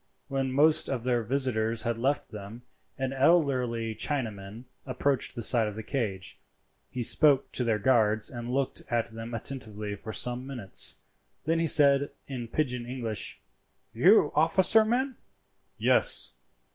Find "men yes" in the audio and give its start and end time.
14.83-16.33